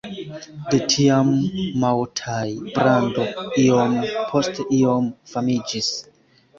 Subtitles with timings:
[0.69, 1.29] De tiam
[1.83, 3.29] Maotai-brando
[3.67, 3.97] iom
[4.33, 5.97] post iom famiĝis.